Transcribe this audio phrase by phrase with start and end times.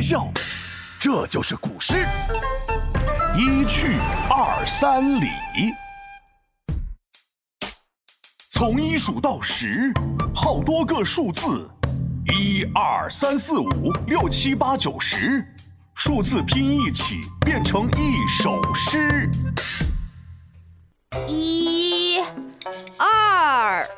[0.00, 0.26] 笑，
[0.98, 2.06] 这就是古诗。
[3.36, 3.96] 一去
[4.28, 5.28] 二三里，
[8.50, 9.92] 从一数到十，
[10.34, 11.70] 好多个数字，
[12.26, 15.44] 一二三四五六七八九十，
[15.94, 19.30] 数字拼一起变成一首诗。
[21.26, 22.20] 一、
[22.98, 23.88] 二、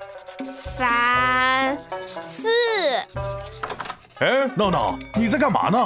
[0.45, 1.77] 三、
[2.21, 2.62] 四。
[4.23, 5.79] 哎，闹闹，你在干嘛呢？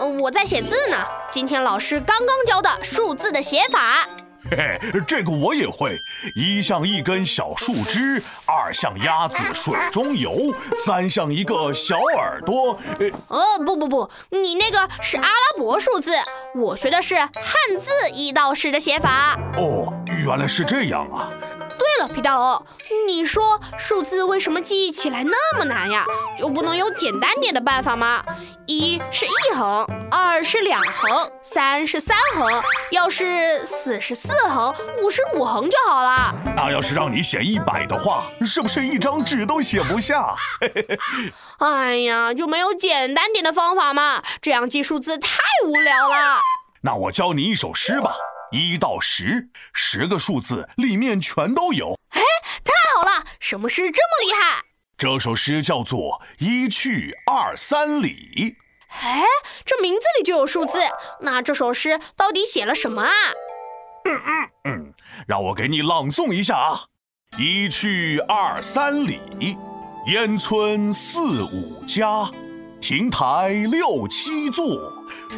[0.00, 0.96] 嗯，我在写字呢。
[1.30, 4.08] 今天老师刚刚教的数字的写法。
[4.50, 6.00] 嘿嘿，这个我也会。
[6.34, 10.34] 一像一根小树枝，二像鸭子水中游，
[10.82, 12.78] 三像一个小耳朵。
[13.28, 16.12] 呃，不不不，你那个是阿拉伯数字，
[16.54, 17.30] 我学的是汉
[17.78, 19.38] 字一到十的写法。
[19.58, 21.28] 哦，原来是这样啊。
[22.02, 22.66] 对了，皮大龙，
[23.06, 26.04] 你说数字为什么记忆起来那么难呀？
[26.36, 28.24] 就不能有简单点的办法吗？
[28.66, 36.34] 一是一横，二是两横，三是三横，要是四是四横，五是五横就好了。
[36.56, 40.34] 那要是让你写一百的话，是不是一张纸都写不下？
[41.58, 44.22] 哎呀，就没有简单点的方法吗？
[44.40, 46.40] 这样记数字太无聊了。
[46.82, 48.12] 那我教你一首诗吧。
[48.52, 51.98] 一到十，十个数字里面全都有。
[52.10, 52.20] 哎，
[52.62, 53.24] 太好了！
[53.40, 54.62] 什么诗这么厉害？
[54.98, 58.36] 这首诗叫做《一去二三里》。
[59.00, 59.24] 哎，
[59.64, 60.78] 这名字里就有数字。
[61.22, 63.10] 那这首诗到底写了什么啊？
[64.04, 64.94] 嗯嗯嗯，
[65.26, 66.84] 让我给你朗诵一下啊。
[67.38, 69.18] 一去二三里，
[70.08, 72.30] 烟村四五家，
[72.82, 74.92] 亭台六七座，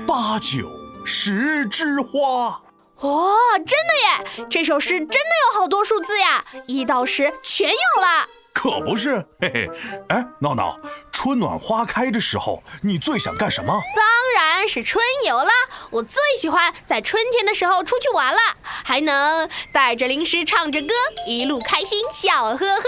[0.04, 0.68] 八九
[1.06, 2.60] 十枝花。
[3.04, 4.46] 哇，真的耶！
[4.48, 5.12] 这首诗真的
[5.52, 8.26] 有好多数字呀，一到十全有了。
[8.54, 9.70] 可不是，嘿嘿。
[10.08, 10.78] 哎，闹闹，
[11.12, 13.78] 春暖花开的时候，你最想干什么？
[13.94, 15.50] 当然是春游啦！
[15.90, 20.94] 我最喜欢在春天的时候出去玩了，还能带着零食，唱着歌，
[21.26, 22.84] 一路开心，笑呵呵。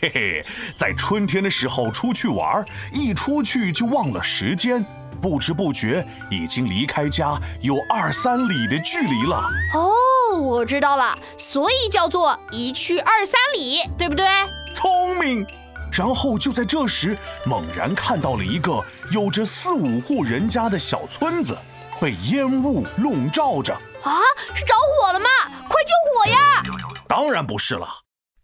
[0.00, 0.46] 嘿嘿，
[0.78, 4.82] 在春天的时候出去玩，一出去就忘了时间。
[5.20, 9.42] 不知不觉已经离开家有二三里的距离了。
[9.74, 14.26] 哦，我知道了，所以叫做一去二三里，对不对？
[14.74, 15.46] 聪明。
[15.90, 21.56] 然后就在这时，猛然看到了一个有着四五户人家的小村子，
[21.98, 23.72] 被烟雾笼罩着。
[24.02, 24.20] 啊，
[24.54, 25.26] 是着火了吗？
[25.66, 26.38] 快救火呀！
[27.08, 27.88] 当然不是了，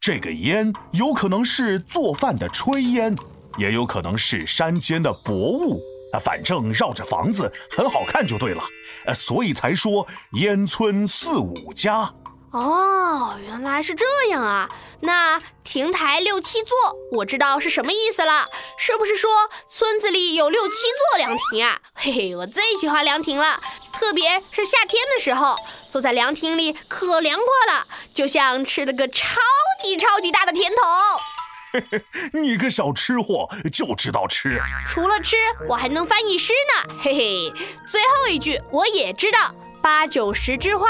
[0.01, 3.15] 这个烟有可能是做饭的炊烟，
[3.59, 5.79] 也有可能是山间的薄雾。
[6.19, 8.65] 反正绕着房子很好看就对了，
[9.07, 12.13] 呃，所以才说烟村四五家。
[12.53, 14.69] 哦，原来是这样啊！
[15.01, 16.77] 那亭台六七座，
[17.11, 18.45] 我知道是什么意思了，
[18.79, 19.29] 是不是说
[19.69, 20.75] 村子里有六七
[21.11, 21.81] 座凉亭啊？
[21.95, 23.61] 嘿嘿，我最喜欢凉亭了，
[23.93, 25.57] 特别是夏天的时候，
[25.89, 29.41] 坐在凉亭里可凉快了，就像吃了个超
[29.83, 31.34] 级超级大的甜筒。
[32.33, 35.37] 你个小吃货就知道吃，除了吃，
[35.69, 36.95] 我还能翻译诗呢。
[37.03, 37.53] 嘿嘿，
[37.87, 40.87] 最后一句我也知道，八九十枝花，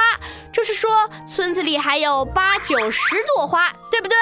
[0.52, 4.16] 就是说村子里还有八九十朵花，对不对？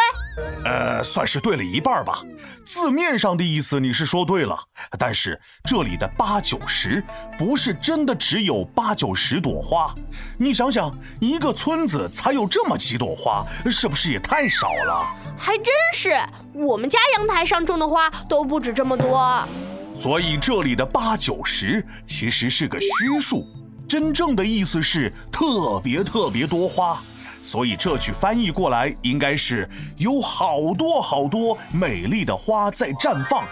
[0.65, 2.23] 呃，算是对了一半吧。
[2.65, 4.59] 字面上的意思你是说对了，
[4.99, 7.03] 但是这里的八九十
[7.39, 9.95] 不是真的只有八九十朵花。
[10.39, 15.05] 你想想，一个村子才有这么几朵花，是不是也太少了？
[15.37, 16.17] 还真是，
[16.55, 19.47] 我们家阳台上种的花都不止这么多。
[19.95, 23.47] 所以这里的八九十其实是个虚数，
[23.89, 26.97] 真正的意思是特别特别多花。
[27.43, 33.45] 所以这句翻译过来应该是有好多好多美丽的花在绽放。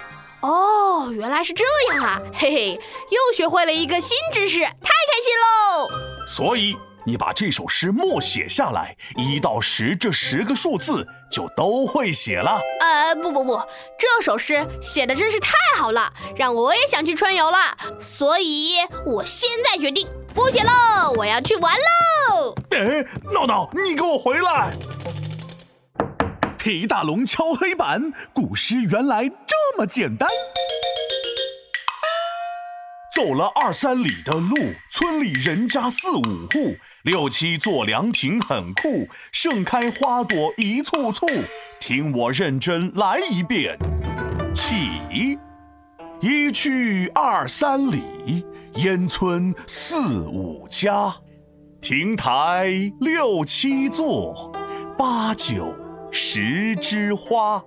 [0.42, 2.18] 哦，原来是这样啊！
[2.32, 2.80] 嘿嘿，
[3.10, 5.88] 又学会了一个新知识，太开心喽！
[6.26, 6.74] 所以
[7.04, 12.58] 你把这首诗默写下来，一到十这十个数字就都会写了。
[12.80, 13.60] 呃，不不不，
[13.98, 17.58] 这首诗写的真是太好了，让我也想去春游了。
[17.98, 21.80] 所以我现在决定不写喽，我要去玩喽！
[22.70, 24.70] 哎，闹闹，你给我回来！
[26.56, 30.28] 皮大龙敲黑板，古诗原来这么简单。
[33.14, 34.56] 走了二三里的路，
[34.90, 41.26] 村里人家四五户，六七座凉亭很酷，盛开花朵一簇簇。
[41.80, 43.76] 听我认真来一遍，
[44.54, 45.36] 起，
[46.20, 48.44] 一去二三里，
[48.76, 51.14] 烟村四五家，
[51.80, 54.52] 亭台六七座，
[54.98, 55.74] 八九。
[56.12, 57.62] 十枝花。